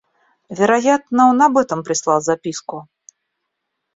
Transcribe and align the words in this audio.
Вероятно, 0.49 1.29
он 1.29 1.39
об 1.43 1.57
этом 1.59 1.83
прислал 1.83 2.21
записку. 2.23 2.87